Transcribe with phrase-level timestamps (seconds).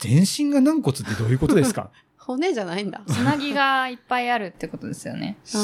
[0.00, 1.90] 全身が軟骨ってどういうことですか？
[2.18, 3.02] 骨じゃないんだ。
[3.06, 5.36] つなぎがいっぱいあるってことですよね。
[5.44, 5.60] すっ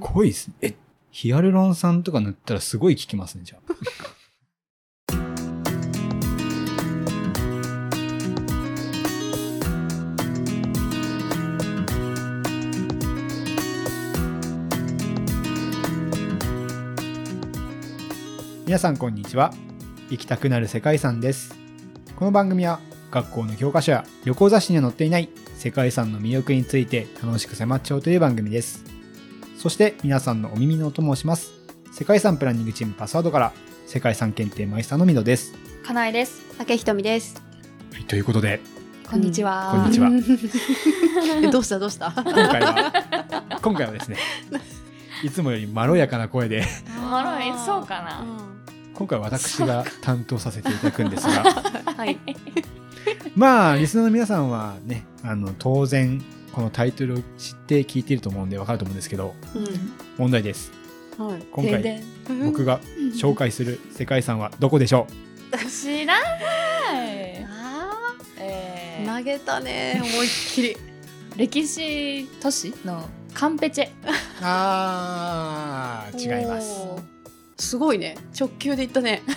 [0.00, 0.54] ごいですね。
[0.62, 0.74] え、
[1.10, 3.74] ヒアルロン酸とか塗ったらすごい効きますね、じゃあ。
[18.66, 19.52] 皆さんこんにちは。
[20.10, 21.54] 行きたくなる世界遺産です。
[22.16, 22.80] この番組は
[23.12, 28.84] 学校の教科書や旅行雑誌には載っていない世界遺産の魅力について楽しく迫っちゃおうという番組です。
[29.58, 31.52] そして皆さんのお耳のお供をします。
[31.92, 33.52] 世界遺産プランニングチームパスワードから
[33.86, 35.52] 世界遺産検定マイスターのみどです。
[35.84, 36.42] かなえです。
[36.56, 37.40] 竹ひとみです。
[37.92, 38.60] はい、ということで、
[39.08, 39.72] こんにちは。
[39.72, 40.08] こんにちは
[41.42, 41.78] えどうした？
[41.78, 42.10] どうした？
[42.16, 44.16] 今回は、今回はですね、
[45.22, 46.64] いつもよりまろやかな声で、
[46.98, 48.24] おもろい、そうかな。
[48.94, 51.44] 今回は私が担当させていただくんですが、
[51.94, 52.18] はい。
[53.36, 59.34] まあ、リスナーの皆さんはね、あの、当然、このタイトルを知って聞いていると思うんでわかると思うんですけど、
[60.18, 60.72] 問題です。
[61.18, 61.26] うん。
[61.28, 61.42] はい。
[61.50, 62.02] 今回、
[62.44, 62.80] 僕が
[63.18, 65.06] 紹介する世界遺産はどこでしょ
[65.68, 67.46] 知らない。
[67.48, 70.76] あえー投げたね思いっきり。
[71.36, 73.86] 歴史都市のカンペチェ。
[73.86, 73.90] う
[74.42, 76.82] あー、違います。
[77.62, 78.16] すごいね。
[78.38, 79.22] 直球でいったね。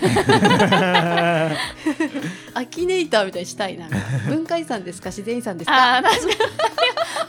[2.54, 3.88] アキネイターみたいにしたいな。
[4.28, 5.10] 文化遺産ですか？
[5.10, 5.74] 自然遺産ですか？
[5.94, 6.34] ああ、確かに。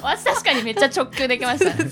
[0.02, 1.66] 私確かにめっちゃ直球できました。
[1.76, 1.92] ね。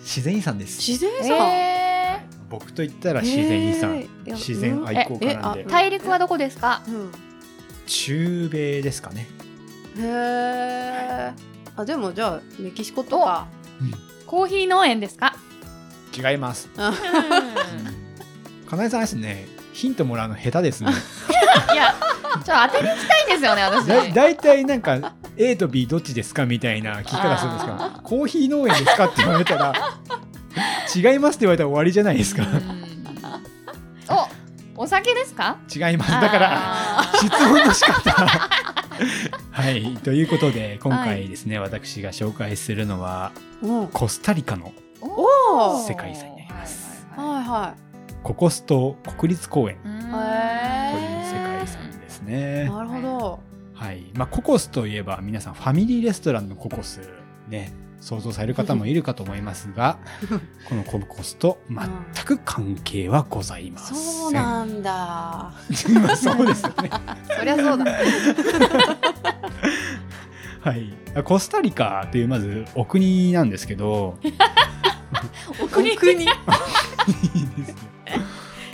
[0.00, 0.78] 自然遺産です。
[0.78, 3.96] 自然遺産、え僕と言ったら自然遺産。
[3.98, 4.34] えー。
[4.34, 5.60] 自然愛好家なんで。
[5.60, 6.82] えー、大陸はどこですか？
[6.88, 7.12] うん。
[7.86, 9.28] 中米ですかね。
[9.98, 11.32] へえ
[11.76, 13.46] あでもじゃあメキシコとか。
[14.26, 15.36] コーヒー農園ですか？
[16.16, 16.68] 違います。
[16.78, 16.92] あ
[18.68, 20.90] かなえさんですね、ヒントもらうの下手ですね。
[21.72, 21.94] いや、
[22.44, 23.86] ちょっと当てに行きたいんですよね、私。
[23.86, 29.72] だだいたいなんか A と B どっちですかみたいな聞き方するんですけどあコーヒー農園ですかって言われたら
[30.94, 32.42] 違いますって言われたら終わりじゃないですか。
[32.42, 32.84] うん。
[34.76, 35.56] お、お酒ですか？
[35.74, 36.10] 違います。
[36.10, 38.10] だからあ質問の仕方。
[39.52, 44.72] はいということで今回ですね、私が紹介するのはうんコスタリカの
[45.86, 47.06] 世界遺産になります。
[47.16, 47.74] はいは
[48.22, 50.08] ココス島国立公園という世
[51.32, 53.40] 界遺産ですいねなるほど。
[53.74, 54.10] はい。
[54.14, 57.00] まあ、ココスといえば皆さんファミリーレストランのココス
[57.48, 59.98] ね想像される方もいるかと思いますが
[60.68, 63.96] このココスと全く関係はございません。
[63.96, 64.90] そうなんだ。
[66.02, 66.90] まあそうですよね。
[67.38, 67.84] そりゃそうだ。
[70.60, 70.92] はい。
[71.24, 74.18] コスタリカというまずお国なんですけど、
[75.62, 75.96] お国。
[75.96, 76.26] 国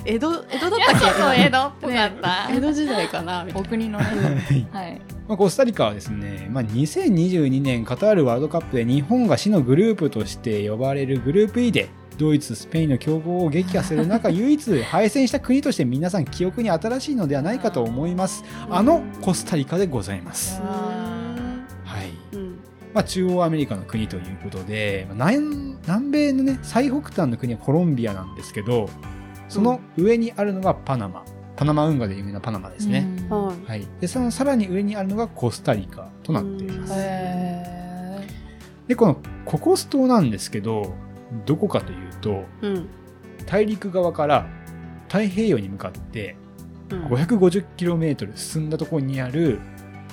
[0.06, 1.06] 江戸江戸だったっけ？
[1.06, 2.48] そうそう、江戸っぽかった。
[2.52, 4.04] 江戸時代かなみたいお国のね。
[4.04, 5.00] はいはい。
[5.28, 11.88] まあ、コスタリカはですね、まあ、2022年カタールワールドカップで日本が死のグループとして呼ばれるグループ E で
[12.18, 18.44] ドイツ、スペインの強豪を撃破する中 唯一敗戦した国として皆さん記憶に新しいのではないかと思います。
[18.70, 20.60] あのコスタリカでございます。
[20.60, 20.66] な
[21.84, 22.36] はい。
[22.36, 22.58] うん
[22.92, 28.88] まあ、中央アメリカの国ということで、まあ南南米のね、最北端の国はコロンビアなんですけど、
[29.48, 31.24] その上にあるのがパナマ。
[31.56, 33.06] パナマ運河で有名なパナマですね。
[33.30, 33.46] うん。
[33.46, 33.86] はいはい。
[34.00, 36.92] で、そのさらに上にあるのがコスタリカとなっています。
[36.96, 38.28] へ
[38.88, 40.94] で、このココス島なんですけど、
[41.46, 42.88] どこかというと、うん
[43.46, 44.46] 大陸側から
[45.08, 46.34] 太平洋に向かって
[46.88, 49.58] うん 550km 進んだところにある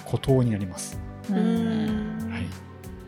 [0.03, 0.99] 孤島になります。
[1.29, 2.45] はい。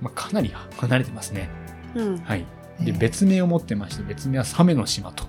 [0.01, 1.49] まあ、かなり離れてますね。
[1.95, 2.45] うんはい。
[2.79, 5.25] で、別名を持ってまして、別名はサメの島と。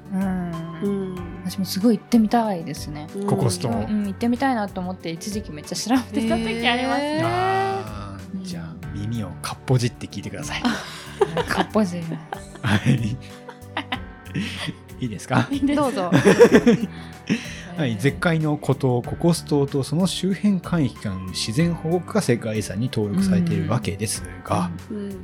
[1.44, 3.06] うんうん私もすごい行ってみたいですね。
[3.26, 7.22] ココス島うん、行ってみたいなと思って一時期めっちゃ調べてた時ありますへね。
[7.24, 10.62] あじゃあ、耳をかっぽじって聞いてください。
[11.46, 12.02] かっぽじり。
[12.62, 13.16] はい。
[15.04, 15.46] いいですか？
[15.76, 16.10] どうぞ
[17.76, 25.16] はい、絶海の孤島ココス島とその周辺海域間自然保護区が世界遺産に登録されているわけですが、うん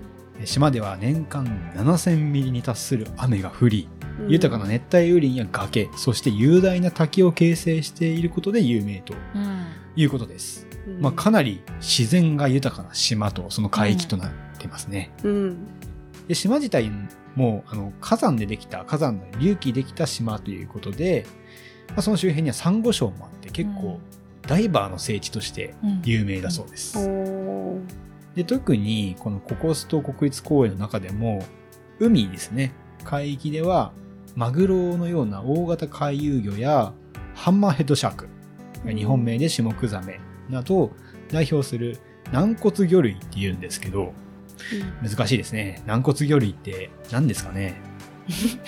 [0.44, 1.44] 島では年間
[1.74, 3.88] 7000ミリに達する雨が降り、
[4.20, 4.30] うん。
[4.30, 9.66] 豊かな熱帯雨林や崖そして雄大な滝を形成していることで有名とうん。
[9.96, 11.00] いうことです、うん。
[11.00, 15.66] まあ、かなり自然が豊かな島とその海域となってますね、うん。
[16.28, 16.90] で島自体
[17.34, 21.26] もあの火山でできた火山の隆起できた島ということで、
[21.88, 23.98] まあ、その周辺にはサンゴ礁もあって結構
[24.46, 26.02] ダイバーの聖地としてうん。
[26.04, 26.98] 有名だそうです、
[28.34, 31.44] で特にこのココス島国立公園の中でも
[31.98, 32.72] 海ですね
[33.04, 33.92] 海域では
[34.36, 36.92] マグロのような大型回遊魚や
[37.34, 38.28] ハンマーヘッドシャーク
[38.86, 40.90] 日本名でシュモクザメなど
[41.30, 41.98] 代表する
[42.32, 44.12] 軟骨魚類って言うんですけど、
[45.02, 45.82] 難しいですね。
[45.86, 47.80] 軟骨魚類って何ですかね？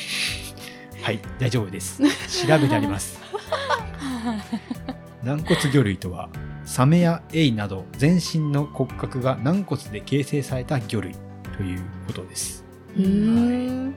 [1.03, 2.01] はい、大丈夫です。
[2.47, 3.21] 調べてあります。
[5.23, 6.29] 軟骨魚類とは、
[6.65, 11.15] サメやエイなど全身の骨格が軟骨で形成された魚類
[11.57, 12.65] ということです。
[12.97, 13.95] うん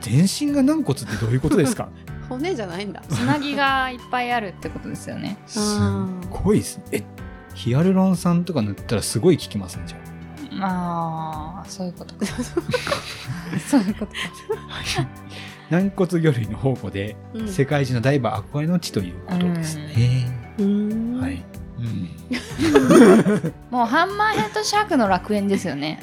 [0.00, 1.88] 全身が軟骨ってどういうことですか？
[2.28, 5.38] 骨じゃないんだつなぎがいっぱいあるってことですよね。
[5.46, 5.62] すっ
[6.30, 6.84] ごいですね。
[6.92, 7.02] え、
[7.54, 9.98] ヒアルロン酸とか塗ったらすごい効きますね、じゃ
[10.56, 12.26] まあ、そういうことか。
[13.66, 14.12] そういうことか。
[14.52, 14.72] あ。
[14.72, 15.08] はい
[15.70, 20.43] 軟骨魚類の宝庫で、うん世界中のダイバー憧れの地ということですね。
[23.70, 26.00] もうハンマーヘッドシャークの楽園ですよね。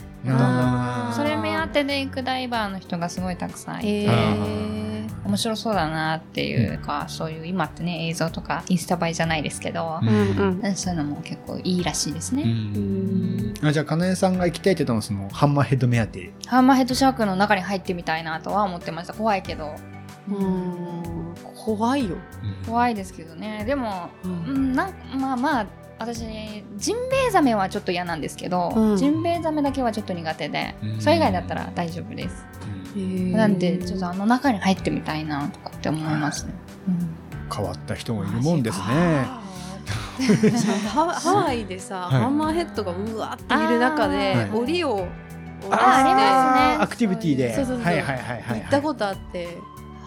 [1.16, 10.08] それ目当てで行くダイバーの人がすごいたくさんいて、へえ面白そうだなっていうか、そういう今ってね映像とかインスタ映えじゃないですけど、うん。
[10.08, 12.44] うんうんそういうのも結構いいらしいですね。
[12.44, 13.54] うん。
[13.64, 16.32] あじゃあ、かなえさんが行きたいって言ったのは、その、ハンマーヘッド目当て。
[16.48, 19.14] ハンマーヘッドシャークの中に入ってみたいなとは思ってました。
[19.14, 19.76] 怖いけど、
[20.30, 21.34] うん。
[21.66, 22.18] 怖いよ。
[22.66, 23.64] 怖いですけどね。
[23.66, 25.66] でも、ううんん、なんまあまあ
[26.02, 26.20] 私
[26.78, 28.98] ジンベエザメはちょっと嫌なんですけど、うん。
[28.98, 31.02] ジンベエザメだけはちょっと苦手で、うん。
[31.02, 32.46] それ以外だったら大丈夫です、
[32.96, 36.54] うんなんでちょっとあの中に入ってみたいなとかって思いますね、
[37.54, 39.26] 変わった人もいるもんですね。
[40.92, 42.22] ハワイでさ、はい。
[42.22, 45.08] ハンマーヘッドがうわっている中で、檻を
[45.70, 46.84] あありますね。
[46.84, 47.56] アクティビティで。
[47.56, 48.60] そうそうそうはいはいはいはい。
[48.62, 49.58] 行ったことあって。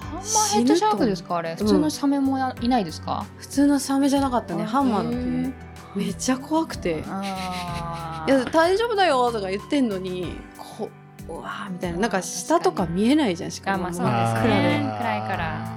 [0.00, 1.54] ハンマーヘッドシャークですかあれ？
[1.56, 5.54] 普通のサメもやいないですか、普通のサメじゃなかったねあハンマーだったへね
[5.94, 7.04] めっちゃ怖くて。
[7.08, 10.90] あ「いや大丈夫だよ」とか言ってんのにこ
[11.28, 11.98] ううわーみたいな。
[11.98, 13.76] なんか下とか見えないじゃんしかも。
[13.76, 15.74] あまあそうですね暗いから。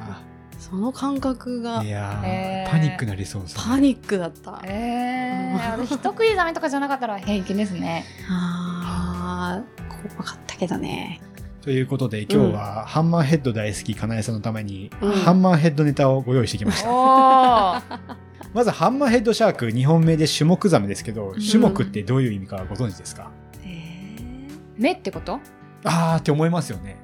[0.58, 1.81] その感覚が。
[1.84, 3.64] いやパニックなりそうですね。
[3.66, 4.62] パニックだった。
[4.66, 8.04] えー、私人食いザメとかじゃなかったら平気ですね。
[8.30, 11.22] あー怖かったけどね。
[11.62, 15.12] ということで今日はハンマーヘッド大好きかなえさんのために、うん。
[15.12, 18.26] ハンマーヘッドネタをご用意してきました。
[18.53, 21.39] まずハンマーヘッドシャーク2本目で種目ザメですけど、ん。
[21.39, 23.31] 種目ってどういう意味かご存知ですか？
[23.63, 24.17] え
[24.77, 25.39] 目ってこと？
[25.83, 26.97] あーって思いますよね。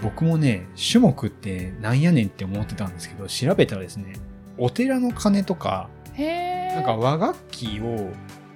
[0.00, 4.14] 僕もね、種目ってなんやねんって思ってたんですけど、調べたらですね、
[4.56, 8.10] お寺の鐘とか、へえなんか和楽器を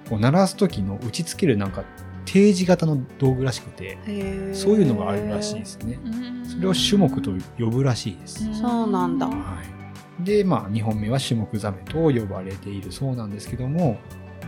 [0.09, 1.83] こう鳴らす時の打ちつけるなんか
[2.25, 4.55] 定時型の道具らしくて、ー。
[4.55, 5.99] そういうのがあるらしいですね。
[6.47, 8.39] それを種目と呼ぶらしいです。
[8.59, 9.27] そうなんだ。
[9.27, 9.35] はい、
[10.23, 13.97] で、まあ、2本目は種目ザメと呼ばれているそうなんですけども、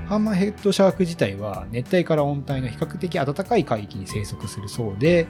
[0.07, 5.27] ハンマーヘッドシャーク自体は熱帯から温帯の比較的暖かい海域に生息するそうで、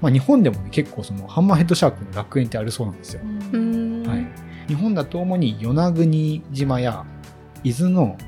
[0.00, 3.20] まあ、日本でもね、結構そのハンマーヘッドシャークの楽園ってあるそうなんですよ。
[3.22, 7.04] はい、日本だと主に与那国島や
[7.62, 8.18] 伊豆の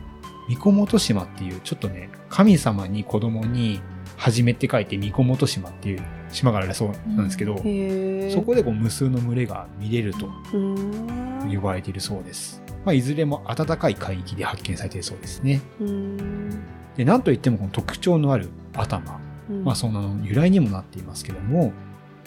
[0.49, 3.81] 三小本島っていうちょっとね神様に子供に
[4.17, 7.63] 初めって書いて三小本島っていう島があるそうなんですけど、そ
[8.43, 10.29] こでこう無数の群れが見れると
[11.49, 12.63] 呼ばれているそうです。
[12.85, 15.61] まあ、いずれも暖かい海域で発見されているそうですね。
[16.97, 19.21] で、なんといってもこの特徴のある頭。
[19.49, 21.73] うんまあ、その由来にもなっていますけども、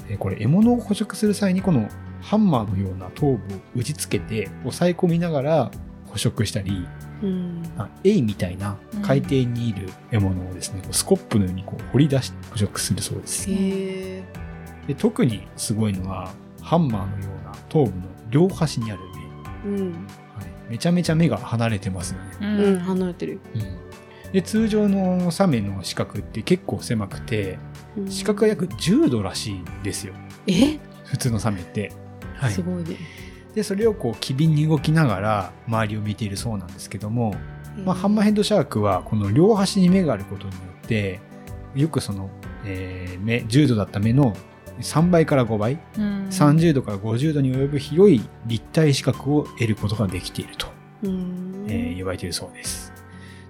[0.09, 1.87] えーこれ獲物を捕食する際にこの
[2.21, 3.37] ハンマーのような頭部を
[3.75, 5.71] 打ちつけて押さえ込みながら
[6.07, 6.87] 捕食したり、
[7.21, 7.63] うん。
[7.77, 13.49] あエイみたいな海底にいる獲物をですね、こうスコップのようにこう掘り出して捕食するそうです。
[13.49, 14.23] へえ
[14.87, 17.95] で特にすごいのはハンマーのような頭部の
[18.29, 19.01] 両端にある
[19.65, 19.71] 目。
[19.71, 19.91] うん。
[19.93, 22.37] はい、めちゃめちゃ目が離れてますよね。
[22.41, 22.59] うん。
[22.59, 23.39] うん離れてる。
[24.31, 27.57] で通常のサメの視覚って結構狭くて
[27.97, 28.11] うん。
[28.11, 30.13] 視覚が約10度らしいんですよ。
[30.47, 30.79] え？
[31.05, 31.91] 普通のサメって。
[32.35, 32.51] はい。
[32.53, 32.95] す、ごいね
[33.59, 37.35] でそれをこう機敏に動きながら周りを見ているそうなんですけども、
[37.83, 41.19] まあ、ハンマーヘッドシャークはこの両端に目があることによって
[41.75, 42.29] よくその、
[42.63, 44.33] えー目10度だった目の
[44.79, 46.27] 3倍から5倍、うん。
[46.29, 50.67] 30度から50度に及ぶ広い立体視覚を得ることができていると
[51.03, 51.65] うん。
[51.67, 52.93] えー言われているそうです。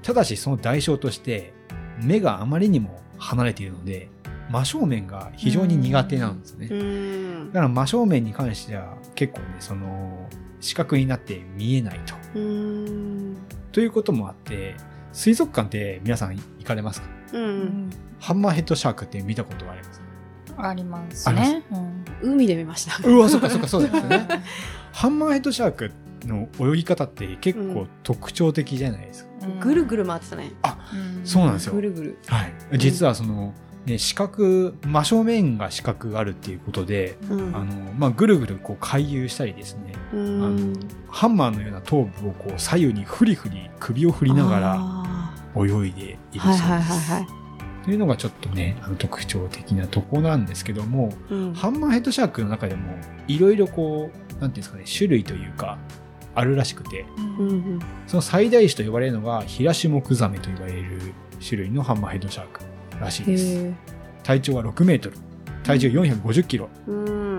[0.01, 1.53] ただしその代償として
[2.01, 4.09] 目があまりにも離れているので
[4.49, 6.67] 真正面が非常に苦手なんですね。
[6.67, 10.27] うだんから真正面に関しては結構ねその
[10.59, 12.15] 視覚になって見えないと。
[12.35, 13.37] うん。
[13.71, 14.75] ということもあって
[15.13, 17.07] 水族館って皆さん行かれますか？
[17.33, 17.89] うん。
[18.19, 20.01] ハンマーヘッドシャークって見たことはあります？
[20.57, 21.63] ありますね。
[21.71, 22.97] うん海で見ました。
[23.07, 24.27] うわそっかそっかそうですね。
[24.91, 25.91] ハンマーヘッドシャーク
[26.25, 29.29] の泳ぎ方って結構特徴的じゃないですか。
[29.61, 30.51] ぐるぐる回ってたね。
[30.93, 31.73] うんそうなんですよ。
[31.75, 32.17] ぐるぐる。
[32.27, 33.53] はい、実はその、
[33.85, 37.55] ね、視覚真正面が視覚があるっていうことで、うん。
[37.55, 39.93] あのまあ、ぐるぐるこう回遊したりですね。
[40.13, 40.73] うん。
[41.07, 46.63] ハンマーのような頭部をこう左右にフリフリ首を振りながらあ泳いでいるそうです。
[46.63, 47.27] はいはいはいはい。
[47.85, 51.53] というのがちょっとね、あの特徴的なところなんですけども、うん。
[51.53, 52.93] ハンマーヘッドシャークの中でも、
[53.27, 55.77] いろいろこう、なんていうんですかね、種類というか、
[56.35, 57.79] あるらしくて、うんうん。
[58.05, 62.61] その最大種と呼ばれるのが、ヒラシモクザメと呼ばれる種類のハンマーヘッドシャーク
[62.99, 63.57] らしいです。
[63.57, 63.73] へ
[64.23, 65.17] 体長は6メートル、
[65.63, 67.37] 体重450キローうん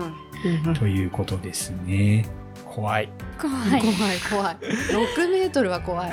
[0.65, 2.25] うんということですね。
[2.65, 3.09] 怖い。
[3.39, 3.81] 怖怖い
[4.29, 4.57] 怖い。
[4.57, 6.11] 6メートルは怖い。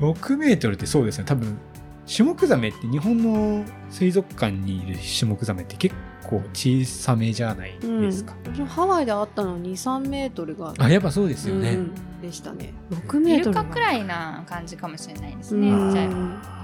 [0.00, 1.58] 6メートルってそうですね、多分、
[2.06, 8.34] シュモクザメって日本の水族館にいるシュモクザメって結構小さめじゃないですか。
[8.46, 11.72] うん、ハワイであったの2、3メートルがあ、やっぱそうですよね。
[11.72, 12.74] うんでしたね。
[12.90, 15.70] 6メイートルルカくらいな感じかもしれないですね。
[15.70, 16.59] うんじゃあ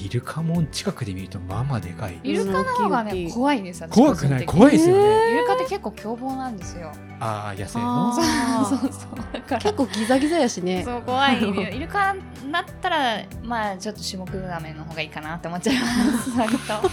[0.00, 2.18] イルカも近くで見るとまあまあでかい。
[2.22, 4.46] イルカの方がね怖いです私怖くない？
[4.46, 5.32] 怖いですよね。
[5.32, 6.90] イルカって結構凶暴なんですよ。
[7.20, 8.12] ああ、野生あの。
[8.12, 10.82] ーそうそうだから結構ギザギザやしね。
[10.84, 12.14] そう怖いイルカ
[12.52, 15.86] だったらまあちょっと種目ダメの方がいいかなって思っちゃいま
[16.18, 16.72] す 割と。
[16.74, 16.86] わか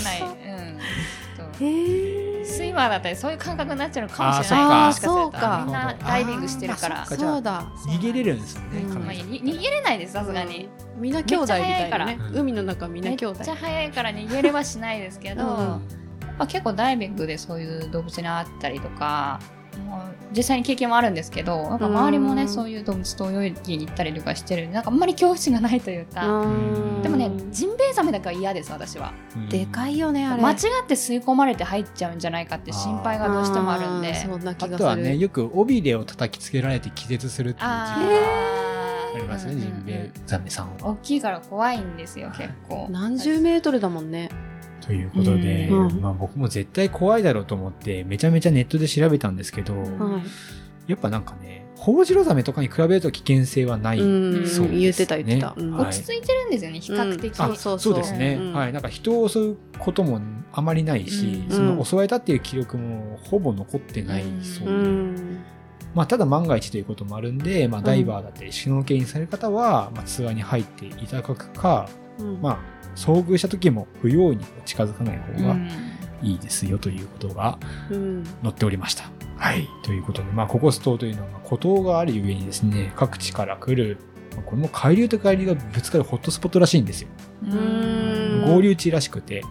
[0.00, 0.22] んない。
[0.22, 0.78] うん。
[1.58, 4.94] スイマーだったりそういう感覚になっちゃうのかもしれない。
[4.94, 5.62] そうか。
[5.64, 7.06] みんなダイビングしてるから。
[7.06, 7.62] そうだ。
[7.86, 10.68] 逃げれるんですよね、うんまあ、逃げれないですさすがに。
[10.96, 13.44] みんな兄弟みたいなね海の中みんめっな兄弟。
[13.44, 15.56] ちゃ速いから逃げれはしないですけど、うん。
[15.58, 15.80] ま
[16.44, 19.40] あ、結構ダイビングでそういう動物に会ったりとか
[20.36, 22.48] 実際に経験もあるんですけどなんか周りもね、うん。
[22.48, 27.02] そういう動物と泳ぎに行ったりとかしてるんでなんかあんまり恐怖心がないというか、うん。
[27.02, 29.12] でもねジンベエザメだけは嫌です私は。
[29.36, 29.48] うん。
[29.48, 30.42] でかいよねあれ。
[30.42, 34.14] 間違って吸い込まれて入っちゃうんじゃないかって心配がどうしてもあるんで。
[34.14, 38.66] あとはね、よく尾びれを叩きつけられて気絶するっていうあ事例がー。
[39.16, 40.90] ありますね、うんジンベエザメさんは。
[40.90, 42.88] 大きいから怖いんですよ結構。
[42.90, 44.28] 何十メートルだもんね
[44.86, 46.00] ということで、うん。
[46.00, 50.22] まあ、僕も絶対怖いだろうと思って、めちゃめちゃネットで調べたんですけど、は
[50.86, 50.90] い。
[50.90, 54.00] やっぱなんかね、ホウジロザメとかに比べると危険性はない。
[54.00, 54.32] うん。
[54.32, 54.78] そうですね。
[54.78, 55.54] 言ってた言ってた。
[55.56, 55.72] うん。
[55.72, 57.44] はい落ち着いてるんですよね比較的、うん。
[57.44, 58.52] あそうそうですね、うん。
[58.52, 58.72] はい。
[58.72, 60.20] なんか人を襲うことも
[60.52, 61.54] あまりないし、うん。
[61.54, 64.76] その襲われたっていう記録もほぼ残ってないそうで、う。
[64.76, 65.38] ん
[65.94, 71.88] まあ、ただ万が一ということもあるんで、まあ、ダイバーだったりシュノーケリングされる方は、まあ、ツアーに入っていただくか、
[72.18, 72.40] うん。
[72.40, 72.58] まあ、
[72.96, 75.70] 遭遇した時も不用意に近づかない方がうん
[76.22, 77.58] いいですよということが
[77.90, 79.04] うん載っておりました。
[79.36, 79.68] はい。
[79.82, 83.98] ということで、まあ、ココス島というのは、まあ孤島があるゆえにですね、各地から来る、
[84.32, 87.08] まあこれも海流と海流がぶつかるホットスポットらしいんですよ。
[87.44, 89.42] うん合流地らしくて。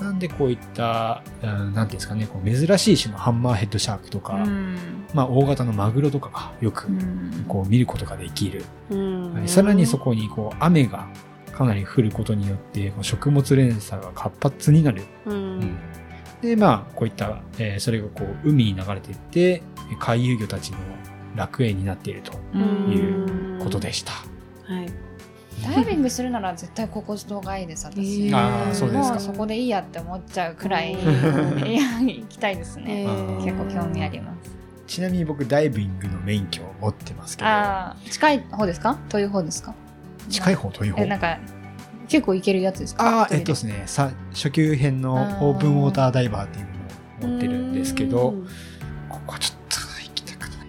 [0.00, 4.76] なんでこういった、うんなんていうんですかね、こう珍しい種のハンマーヘッドシャークとか、うん
[5.12, 8.64] まあ大型のマグロとかがよくうんこう見ることができる。
[8.90, 11.08] うんはいさらにそこにこう雨が
[11.58, 15.02] かなり降ることによって、こう食物連鎖が活発になる。
[15.26, 15.76] うん。
[16.40, 19.62] で、まあこういった、えーそれがこう海に流れていって、
[19.98, 20.78] 海遊魚たちの
[21.36, 22.92] 楽園になっているとうん。
[22.92, 24.12] いうことでした。
[24.12, 24.88] はい。
[25.74, 28.36] ダイビングするなら絶対ココス島がいいです私、へー。
[28.36, 29.14] あーそうですか。
[29.14, 33.44] もうそこでいいやって思っちゃうくらい、 行きたいですね、へー。
[33.44, 34.50] 結構興味あります。
[34.86, 38.96] ちなみに僕ダイビングの免許を持ってますけど、ああ近い方ですか？
[39.08, 39.74] 遠い方ですか？
[40.28, 41.02] 近い方遠い方。
[41.02, 41.38] えなんか
[42.08, 43.22] 結構行けるやつですか？
[43.22, 46.66] あえっとですね、さ初級編のオープンウォーターダイバーっていう
[47.28, 48.48] のを持ってるんですけど、うん。
[49.08, 50.68] ここはちょっと行きたくない。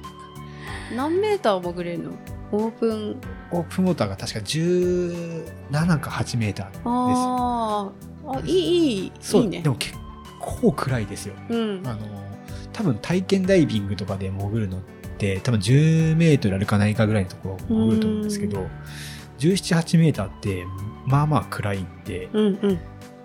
[0.96, 2.12] 何メーター潜れるの？
[2.52, 3.16] オープン。
[3.52, 6.82] オープンウォーターが確か17か8メーターです。
[6.86, 8.38] あー。
[8.38, 9.62] あいいいいそういいね。
[9.62, 9.96] でも結
[10.40, 11.36] 構暗いですよ。
[11.50, 11.82] うん。
[11.86, 12.00] あの、
[12.74, 14.82] 多分体験ダイビングとかで潜るのっ
[15.18, 18.68] て、多分10メートルあるかないかぐらいのところを潜ると思うんですけど、
[19.40, 20.66] 17、8メーターって、
[21.06, 22.80] まあまあ暗いんで、うんうん。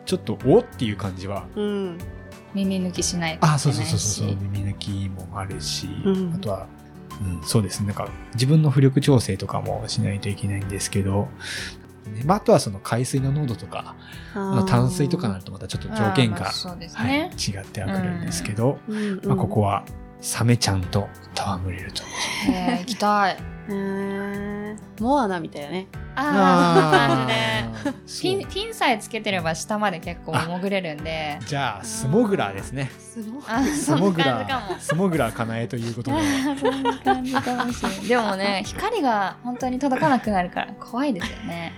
[0.06, 1.98] ちょっとおっていう感じは、うん。
[2.54, 3.62] 耳抜きしないといけないあ、し。
[3.62, 6.66] そうそうそうそうそう、耳抜きもあるし、うんあとは、
[7.20, 11.28] うん、そうですね、なんか自分の浮力調整とかもしないといけないんですけど、
[12.06, 13.94] ねまあ、あとはその海水の濃度とか、
[14.34, 19.84] あの淡水とかになるとまたちょっと条件が、あーまあそうですはい、ね、違ってはくるんですけど、うんうんまあ、ここは
[20.20, 22.02] サメちゃんと戯れると。
[22.50, 23.36] えー行きたい
[25.00, 25.86] モアナみたいなね。
[26.16, 31.38] ああ ピンピンさえつけてれば下まで結構潜れるんで。
[31.46, 32.90] じゃあ、スモグラーですね。
[32.96, 33.40] スモ
[34.12, 36.16] グラー、スモグラーかなえということで。
[36.16, 38.00] あーそんな感じかもしれない。
[38.08, 41.72] でもね光が本当に届かなくなるから怖いですよね。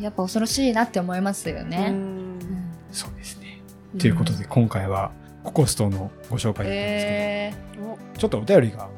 [0.00, 2.38] やっぱ恐ろしいなって思いますようね、ん。
[2.90, 3.60] そうですね。
[3.92, 4.00] うん。
[4.00, 5.12] ということで、今回は
[5.44, 8.88] ココス島のご紹介だったんですえけど、ちょっとお便りが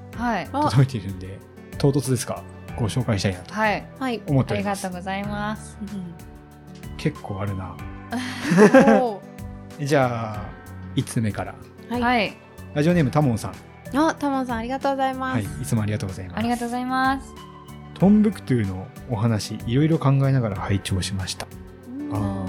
[0.71, 1.38] 届いているんで、
[1.76, 2.43] 唐突ですが、
[2.76, 3.87] ご紹介したいなとはい。
[3.99, 4.23] はい。
[4.26, 4.87] 思っております。
[4.87, 5.00] ありがとう。
[5.00, 5.78] ございます。
[6.97, 7.76] 結構あるな。
[9.02, 9.21] お
[9.83, 10.42] じゃあ、
[10.95, 11.54] 5つ目から。
[11.90, 12.28] ーは、はい。
[12.28, 12.33] い
[12.75, 13.52] ラジオネームたもんさん。
[13.95, 15.35] あタモンさんありがとうございます。
[15.35, 16.38] はい、いつもありがとうございます。
[16.38, 17.35] ありがとうございます。
[17.99, 21.47] トンブクトゥのお話いろいろ考えながら拝聴しました。
[22.12, 22.45] あ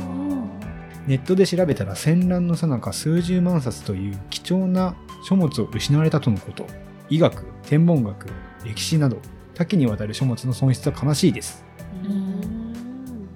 [1.08, 6.66] ネットで調べたら戦乱の最中数十万冊という貴重な書物を失われたとのこと。
[7.10, 8.28] 医学天文学
[8.66, 9.22] 歴史など
[9.58, 11.66] 多岐にわたる書物の損失は悲しいです。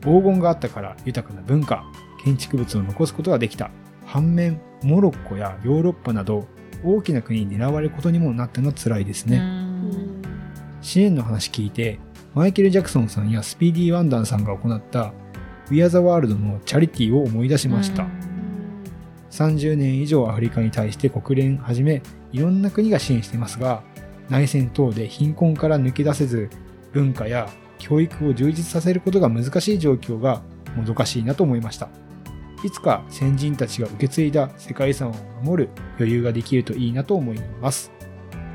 [0.01, 1.83] 黄金があったから豊かな文化
[2.23, 3.71] 建築物を残すことができた。
[4.05, 6.47] 反面モロッコやヨーロッパなど
[6.83, 9.41] 大きな国に狙われることにもなったのは辛いですね、
[10.81, 11.99] 支援の話聞いて
[12.33, 15.13] マイケル・ジャクソンさんやスピーディー・ワンダーさんが行った
[15.71, 18.05] 「We Are the World」のチャリティーを思い出しました、
[19.29, 22.01] 30年以上アフリカに対して国連はじめ
[22.31, 23.83] いろんな国が支援していますが
[24.31, 26.49] 内戦等で貧困から抜け出せず
[26.93, 30.41] 文化や教育を充実させることが難しい状況が
[30.77, 31.89] もどかしいなと思いました。
[32.63, 37.91] いつか先人たちが受け継いだ世界遺産を守る余裕ができるといいなと思います。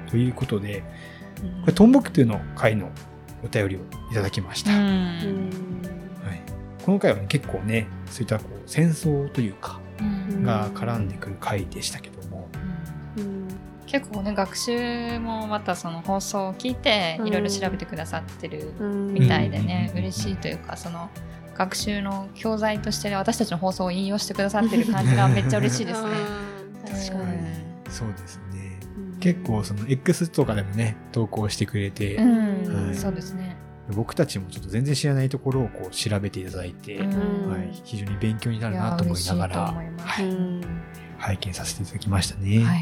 [0.08, 0.82] ということで
[1.60, 2.90] これトンボクトゥの回の
[3.44, 3.80] お便りを
[4.10, 4.80] いただきました、はい、
[6.84, 9.78] この回は、ね、結構ねそういったこう戦争というか
[10.42, 12.15] が絡んでくる回でしたけど。
[12.15, 12.15] も、
[13.86, 19.98] 結構ね学習もまたその放送を聞いていろいろ調べてくださってるみたいでね、うん。
[20.00, 21.08] 嬉しいというかその
[21.56, 26.10] 学習の教材として私たちの放送を引用してくださってる感じが めっちゃ嬉しいですね。
[26.84, 27.38] 確かに。
[27.88, 28.78] そうですね。
[29.20, 32.94] 結構その X とかでもね投稿してくれて、うん、はい。
[32.94, 33.56] そうですね。
[33.94, 37.50] 僕たちもちょっと全然知らないところをこう調べていただいて、うん。
[37.50, 40.86] はい、非常に勉強になるなと思いながらい
[41.18, 42.58] 拝見させていただきましたね。
[42.58, 42.76] はは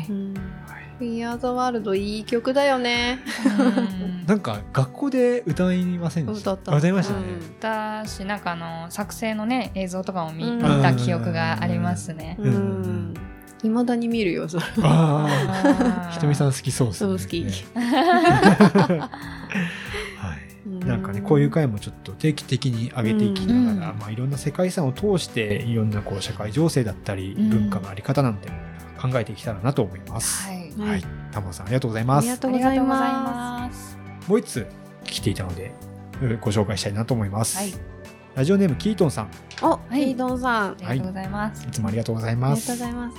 [0.80, 1.08] いい。
[1.10, 3.62] We Are the World いい曲だよねう
[4.02, 6.52] んなんか学校で歌いませんでした？
[6.52, 7.20] 歌った歌いましたね。
[7.60, 12.36] だしなんかあの作成のね映像とかも見,、うん見た記憶がありますね。
[12.40, 13.14] うんうん
[13.62, 15.26] いまだに見るよそれあ
[16.08, 17.08] あ、ひとみさん好きそうですね。
[17.08, 17.42] そう好き
[17.74, 19.10] は
[20.36, 20.84] い。
[20.86, 28.48] なんかね、こういう回もちょっと定期的に上げていきながら、うんまあいろんな世界遺産を通して、いろんなこう社会情勢だったり、うん文化のあり方なんて
[29.00, 30.46] 考えていけたらなと思います。
[30.46, 30.63] はい。
[30.78, 31.04] はいはい。
[31.32, 32.38] タモさんありがとうございますありが。
[32.38, 33.98] とあうございまます。
[34.28, 34.66] もう一つ
[35.04, 35.72] 来ていたので、
[36.22, 37.56] えご紹介したいなと思います。
[37.56, 37.72] はい。
[38.34, 41.66] ラジオネームキートンさん、すおいヒードンさんありがとうございます。
[41.66, 42.70] いつもありがとうございありがとうます。
[42.72, 43.16] ございます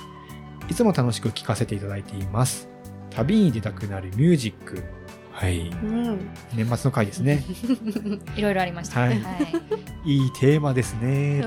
[0.68, 2.68] いつも楽しく聞かせていただいています。
[3.10, 4.82] 旅に出たくなるミュージック。
[5.32, 5.68] はい。
[5.68, 7.44] うん年末の回ですね。
[8.36, 9.00] いろいろありました。
[9.00, 9.30] はいは
[10.04, 10.12] い。
[10.14, 11.40] いいテーマですね。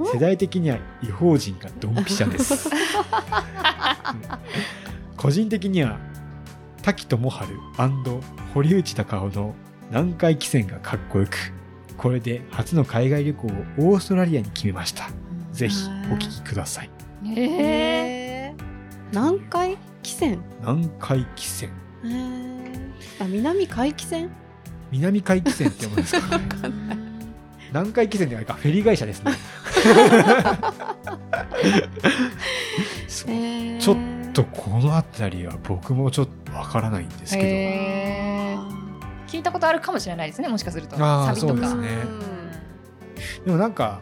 [0.00, 2.68] お世代的には違法人がドンピシャです。
[2.68, 2.74] う ん
[5.16, 5.98] 個人的には
[6.82, 7.56] 滝智春
[8.54, 9.54] 堀内孝雄の
[9.90, 11.36] 南海汽船がかっこよく、
[11.96, 15.10] これで初の海外旅行をオーストラリアに決めました。
[15.52, 15.76] ぜひ
[16.10, 16.90] お聞きください。
[17.36, 18.60] えー
[19.12, 20.38] 南海汽船？
[20.60, 21.68] 南海汽船。
[22.04, 24.30] へーあ南海汽船？
[24.92, 26.40] 南海汽船って読むんですか
[27.72, 29.32] 南海汽船ではあれか、フェリー会社ですね。
[33.80, 33.96] ちょっ
[34.32, 37.48] とこの辺りは僕もちょっとわからないんですけど。
[39.26, 40.48] 聞いたことあるかもしれないですね。
[40.48, 40.96] もしかすると。
[40.96, 41.52] サビとか。
[41.52, 41.88] そうですね。
[43.44, 44.00] でもなんか、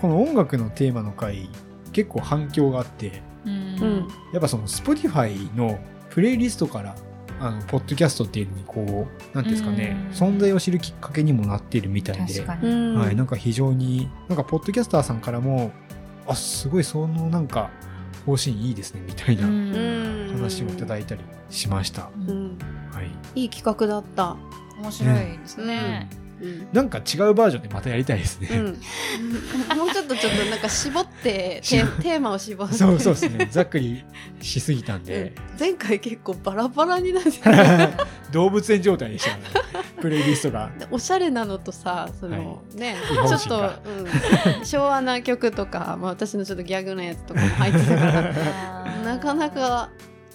[0.00, 1.50] この音楽のテーマの回、
[1.92, 3.52] 結構反響があって、うん。
[3.52, 4.08] うん。
[4.32, 5.78] やっぱその Spotify の
[6.08, 6.94] プレイリストから、
[7.40, 10.10] あの、ポッドキャストっていうのにこう、なんていうんですかね、うん。
[10.10, 15.72] 存在を知るきっかけにもなっているみたいではい、なんか非常に、なんかポッドキャスターさんからも、
[16.26, 17.70] あ、すごいそのなんか、
[18.26, 20.32] 方針いいですね、みたいなうん。
[20.36, 22.10] 話をいただいたりしました。
[22.14, 22.30] うん。
[22.30, 22.58] うん
[22.92, 23.10] はい。
[23.34, 24.36] いい企画だった。
[24.78, 26.08] 面白いですね。
[26.40, 26.68] うん。
[26.72, 28.48] なんか違うバージョンでまたやりたいですね。
[28.52, 28.64] うん。
[29.76, 32.74] もうちょっとちょっとなんか絞ってテーテーマを絞って。
[32.74, 33.48] そうそうですね。
[33.50, 34.04] ざっくり
[34.40, 35.58] しすぎたんで、うん。
[35.58, 37.30] 前回結構バラバラになって
[38.32, 39.36] 動物園状態でした。
[39.36, 39.42] ね。
[40.00, 40.70] プレイリストが。
[40.78, 43.72] でおしゃれなのとさその、ね違法ちょっと
[44.58, 48.34] うん、昭和な曲とか、まあ、私のちょっとギャグなやつとかも入ってたから。
[49.04, 49.90] なかなか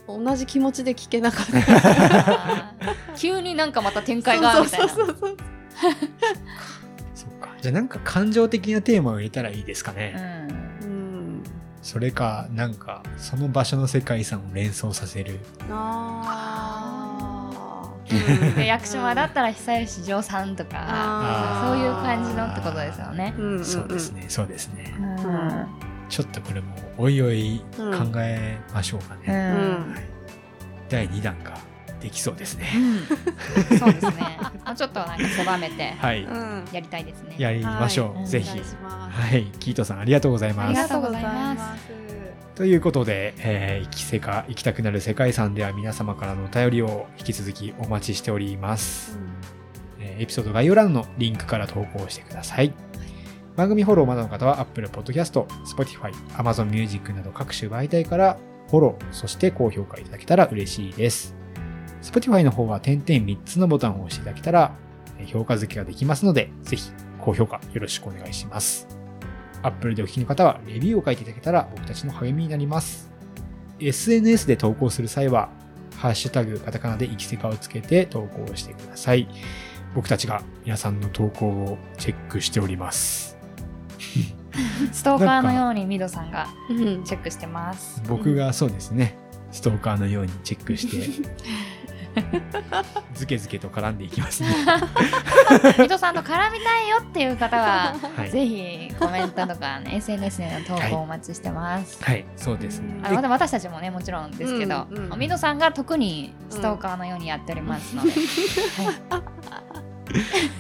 [0.07, 2.73] 同じ気持ちで聴けなかった。
[3.17, 4.87] 急になんかまた展開がみたいな。
[4.87, 5.35] そうそうそうそ
[7.35, 7.49] っか。
[7.61, 10.15] じゃあなんか感情的なテーマを入れたらいいですかね。
[10.83, 11.43] うんうん
[11.81, 15.39] それか、なんか、その場所の世界遺産を連想させる。
[15.69, 16.73] あ
[18.57, 23.35] で役所はだったら久吉譲さんとかあそういう感じのってことですよね。
[23.38, 24.95] うんうんうんそうですね、そうですね。
[24.97, 25.67] うん
[26.09, 29.21] ちょっとこれも、おいおい考うんえましょうかね。
[29.27, 30.03] うんうんはい
[30.89, 31.57] 第2弾が
[32.01, 32.71] できそうですね。
[32.75, 34.38] うんそうですね。
[34.75, 36.23] ちょっとなんか狭めてはい。
[36.23, 37.36] うんやりたいですね。
[37.38, 38.17] やりましょう。
[38.17, 39.43] はいぜひはい。
[39.60, 40.69] キートさん、ありがとうございます。
[40.69, 42.05] ありがとうございます
[42.55, 49.19] ということで、えー、行きせか行きたくなる世界遺産では皆様からのお便りを引き続きお待ちしております。
[49.99, 52.73] ええーエピソード概要欄のリンクから投稿してください。
[53.55, 58.38] 番組フォローまだの方は Apple Podcast、Spotify、Amazon Music など各種媒体から
[58.69, 61.36] フォロー、そして高評価いただけたら嬉しいです。
[62.05, 64.75] Spotify の方は点々3つのボタンを押していただけたら
[65.17, 68.87] えー評価付けができますので、ぜひ高評価よろしくお願いします。
[69.63, 73.09] Apple でお聞きの方はレビューを書いていただけたら僕たちの励みになります。
[73.79, 75.49] SNS で投稿する際は、
[75.97, 79.27] ハッシュタグカタカナで生きせかをつけて投稿してください。
[79.95, 83.37] 僕たちが皆さんの投稿をチェックしております。
[84.91, 88.01] ストーカーのようにミドさんがうんチェックしてます。
[88.07, 89.17] 僕がそうですね、
[89.51, 91.29] ストーカーのようにチェックして、
[93.13, 94.49] ズケズケと絡んでいきますね。
[95.80, 98.30] ミドさんと絡みたいよっていう方は、はい。
[98.30, 102.04] ぜひコメントとか、ね、SNS での投稿お待ちしてます。
[102.04, 102.99] はい、そうですね。
[103.04, 105.19] あのまた私たちもねもちろんですけど、うんうん。
[105.19, 108.21] ミドさんが特にストーカーのようにやっておりますので、はい。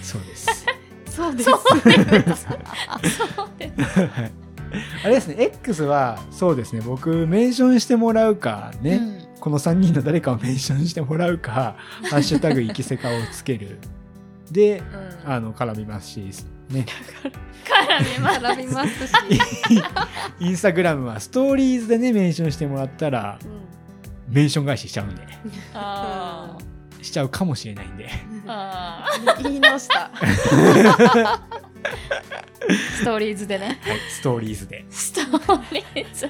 [0.01, 0.65] そうです。
[1.09, 1.49] そうです。
[1.49, 1.57] は
[4.25, 4.45] い。
[5.03, 11.75] あれですね、X はそうですね、僕メンションしてもらうかね、うんこの3人の誰かをメンションしてもらうか、
[12.09, 13.79] ハッシュタグ生きせかをつける。
[14.51, 14.79] で、
[15.25, 16.19] うんあの、絡みますし、
[16.69, 16.85] ね。
[17.65, 19.13] 絡みます絡みますし。
[20.39, 23.39] インスタグラムはストーリーズでね、メンションしてもらったら、
[24.29, 25.21] メンション返ししちゃうんで、
[25.73, 26.57] あ
[27.01, 28.09] しちゃうかもしれないんで。
[29.43, 30.11] 言い直した。
[30.13, 31.39] ー
[32.97, 34.85] ストーリーズでねはい、ストーリーズで。
[34.89, 36.29] ストーリーズ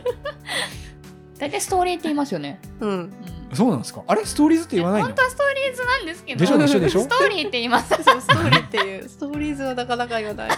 [1.38, 2.90] 大体ストーリーって言いますよね、うん。
[2.90, 3.14] うん。
[3.54, 4.04] そうなんですか？
[4.08, 4.26] あれ？
[4.26, 5.08] ストーリーズって言わないの？
[5.08, 6.40] 本当はストーリーズなんですけど。
[6.40, 6.80] でしょでしょ？
[6.80, 7.90] でしょストーリーって言います。
[8.04, 9.10] そうストーリーっていう。
[9.10, 10.52] ストーリーズはなかなか言わない。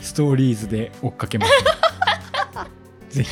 [0.00, 1.52] ストーリーズで追っかけます、
[3.10, 3.24] ぜ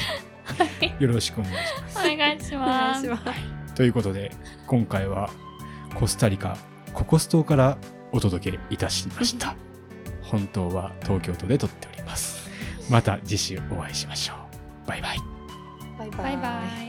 [0.80, 1.98] ひ、よろしくお願いします。
[1.98, 3.06] お願いしおます。
[3.06, 3.74] 願いします。
[3.74, 4.30] ということで
[4.66, 5.30] 今回は
[5.94, 6.56] コスタリカ
[6.92, 7.78] ココス島から
[8.12, 9.56] お届けいたしました。
[10.22, 12.48] 本当は東京都で撮っております。
[12.90, 14.45] また次週お会いしましょう
[14.86, 15.18] バイバイ。
[15.98, 16.36] バイバイ。
[16.36, 16.85] バイ